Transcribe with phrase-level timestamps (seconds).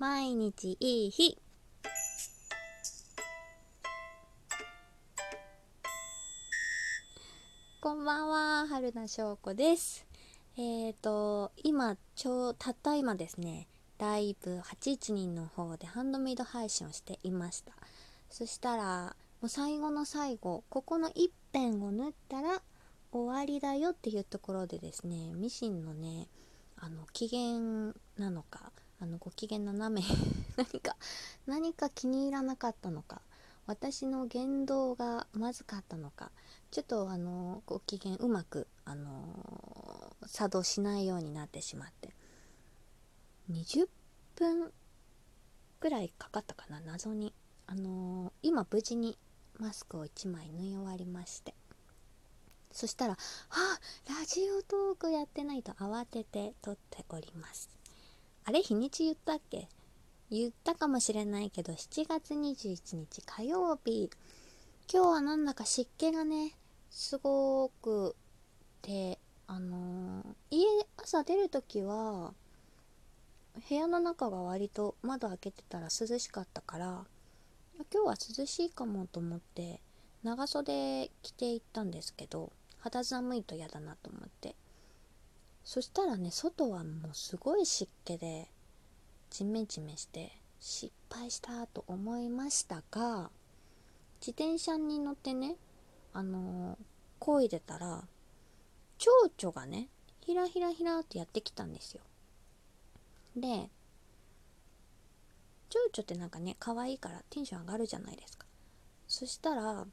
[0.00, 1.36] 毎日いい日。
[7.82, 10.06] こんばんは春名翔子です。
[10.56, 13.68] えっ、ー、と今ちょうたった今ですね
[13.98, 17.74] ライブ81人の方でハンドメイド配信をしていました。
[18.30, 22.62] そしたらもう最後の最後ここの一辺を縫ったら
[23.12, 26.28] 終わりだよっていうところでですねミシンのね
[26.78, 30.06] あの機嫌なのかあのご機嫌斜め。
[30.56, 30.96] 何か
[31.46, 33.22] 何か気に入らなかったのか。
[33.66, 36.30] 私の言動がまずかったのか。
[36.70, 42.14] ちょっとあのご機嫌うまくあの作動しないようになってしまって。
[43.50, 43.88] 20
[44.36, 44.72] 分
[45.80, 47.32] ぐらいかかったかな謎に。
[47.66, 49.16] あの今無事に
[49.58, 51.54] マスクを1枚縫い終わりまして。
[52.72, 53.16] そしたら、あ
[54.08, 57.79] ラジオトークやってないと慌てて撮っております。
[58.50, 59.68] あれ日にち言ったっけ？
[60.28, 64.10] 言ったかもしれないけど、7月21日火曜日。
[64.92, 66.56] 今日はなんだか湿気がね、
[66.90, 68.16] すごく
[68.82, 70.66] て、あのー、家、
[70.96, 72.34] 朝出るときは、
[73.68, 77.04] 部屋の中が割と窓開けてたら涼しかったから、
[77.94, 79.80] 今日は涼しいかもと思って、
[80.24, 84.28] 長袖着て行ったんですけど、肌寒いと嫌だなと思っ
[85.72, 88.48] そしたらね外はもうすごい湿気で
[89.30, 93.30] ジメジメして失敗したと思いましたが
[94.20, 95.54] 自転車に乗ってね
[96.12, 98.02] あのー、漕いでたら
[98.98, 99.86] 蝶々がね
[100.18, 102.00] ひらひらひらってやってきたんですよ。
[103.36, 103.70] で
[105.68, 108.44] 蝶々ってなんかね可愛いからテンション上がるじゃないですか。
[109.06, 109.86] そしたら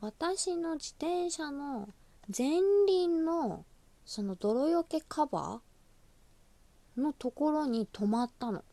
[0.00, 1.90] 私の自転車の
[2.34, 3.66] 前輪の
[4.12, 8.64] その泥よけカバーのところに止まったの。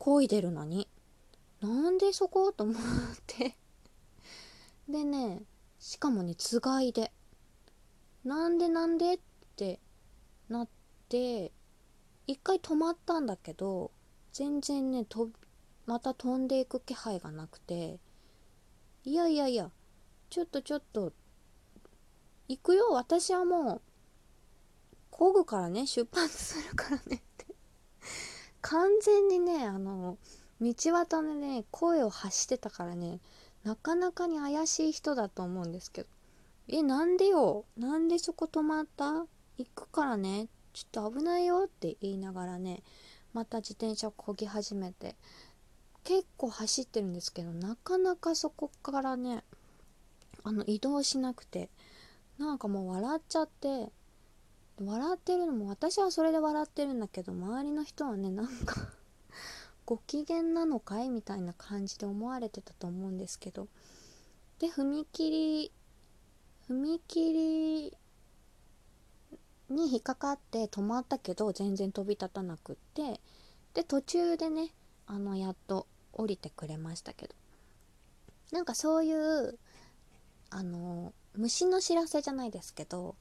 [0.00, 0.88] 漕いでるのに。
[1.60, 2.50] なんでそこ？
[2.50, 2.76] と思っ
[3.24, 3.56] て
[4.88, 5.44] でね、
[5.78, 7.12] しかもね、つがいで。
[8.24, 9.14] なんでなんで？
[9.14, 9.18] っ
[9.54, 9.78] て
[10.48, 10.68] なっ
[11.08, 11.52] て、
[12.26, 13.92] 一回止まったんだけど、
[14.32, 15.28] 全然ね、と、
[15.86, 18.00] また飛んでいく気配がなくて、
[19.04, 19.70] いやいやいや、
[20.30, 21.12] ちょっとちょっと
[22.48, 23.82] 行くよ私はもう
[25.20, 27.46] う漕ぐからね出発するからねって。
[28.62, 30.18] 完全にねあの
[30.60, 33.20] 道端でね声を発してたからね
[33.64, 36.08] なかなかに怪しい人だと思うんですけど。
[36.68, 37.64] えなんでよ？
[37.76, 39.26] なんでそこ止まった？
[39.58, 40.48] 行くからね。
[40.72, 42.84] ちょっと危ないよって言いながらね
[43.32, 45.16] また自転車を漕ぎ始めて
[46.04, 49.42] 結構走ってるんですけどなかなかそこからね
[50.44, 51.68] あの移動しなくて
[52.38, 53.88] なんかもう笑っちゃって
[54.82, 58.88] 笑ってるのも私はそれで笑ってるんだけど周りの人はねなんか
[59.84, 63.68] ご機嫌なのかいみたいな感じで思われてたと思うんですけど。
[64.58, 65.72] で踏切
[66.68, 67.96] 踏切
[69.70, 73.20] に引っかかって止まったけど全然飛び立たなくって。
[73.74, 74.74] で途中でね
[75.06, 77.34] あのやっと降りてくれましたけど。
[78.52, 79.58] なんかそういう
[80.50, 83.14] あの虫の知らせじゃないですけど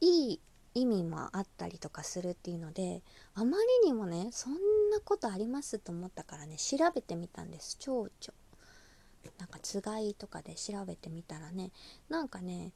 [0.00, 0.40] いい
[0.74, 3.02] 意味もあったりとかするっていうので
[3.34, 4.52] あまりにもねそん
[4.90, 8.10] なことありますと思ったからね調べてみたんです蝶々
[9.38, 11.70] なんかつがいとかで調べてみたらね
[12.08, 12.72] なんかね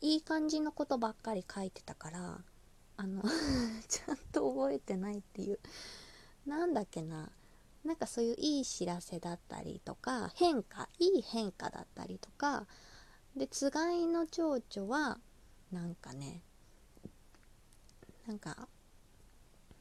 [0.00, 2.38] いい感じのことばっかり書いてたから
[2.96, 3.22] あの
[3.88, 5.58] ちゃんと覚えてないっていう。
[6.46, 7.30] なんだっけな
[7.84, 12.66] なんかそういういい知らせだったりとか変化いい変化だったりとか
[13.36, 15.18] でつがいの蝶々は
[15.74, 16.40] なんかね
[18.26, 18.68] なんか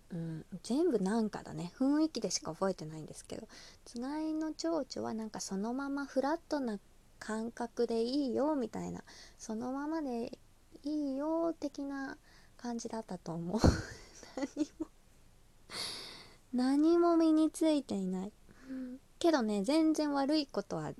[0.10, 1.72] うん全部なんかだね。
[1.78, 3.48] 雰囲気でしか覚えてないんですけど
[3.86, 6.80] つがいの蝶々はなんかそのままフラットな
[7.20, 9.04] 感覚でいいよみたいな
[9.38, 10.38] そのままで
[10.84, 12.18] いいよ的な
[12.58, 13.60] 感じだったと思う。
[14.36, 14.88] 何も
[16.54, 18.32] 何も身についていない。
[19.20, 20.92] けどね全然悪いことは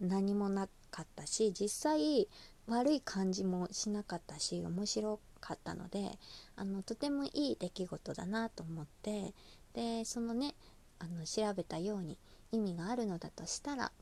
[0.00, 2.28] 何もなかったし実際
[2.68, 6.18] 悪い感じもしなかったし面白かったので
[6.56, 9.34] あのとてもいい出来事だなと思って
[9.74, 10.54] でそのね
[10.98, 12.18] あの調べたように
[12.52, 13.92] 意味があるのだとしたら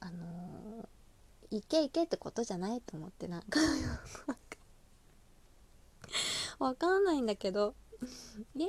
[0.00, 3.58] あのー、いけいけってことじゃないと思ってなんか
[6.58, 7.74] わかんないんだけど
[8.54, 8.68] イエー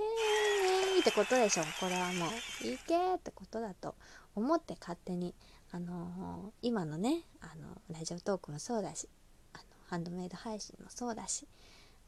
[0.98, 1.63] イってことでしょ。
[1.80, 3.96] これはもういけってことだと
[4.36, 5.34] 思って勝手に
[5.75, 9.10] あのー、今のねあのラジオトークもそうだし
[9.51, 11.45] あのハンドメイド配信もそうだし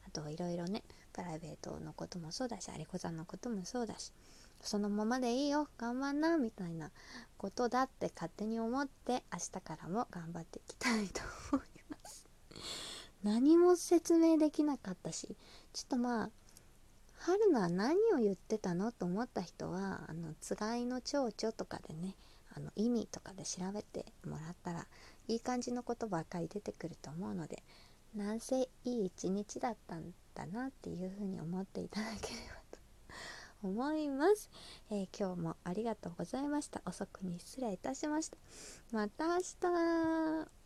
[0.06, 0.82] あといろいろね
[1.12, 4.10] プライベートのこともそうだし有子さんのこともそうだし
[4.62, 6.90] そのままでいいよ頑張んなみたいな
[7.36, 11.20] ことだって勝手に思って明日からも頑張っていきたいと
[11.52, 12.24] 思います。
[13.22, 15.36] 何も説明できなかったし
[15.74, 16.30] ちょっとまあ
[17.18, 22.16] 春菜は何を言ってたのと思った人はあのつがいの蝶々とかでね
[22.58, 24.86] あの意味とかで調べてもらったら
[25.28, 27.62] いい感じのことばかり出てくると思うので
[28.14, 34.50] なんせいい一日だったんだなっていうふうに思っていただければと思います、
[34.90, 36.80] えー、今日もありがとうございました。
[36.86, 38.36] 遅くに失礼いたしました。
[38.92, 40.57] また明日。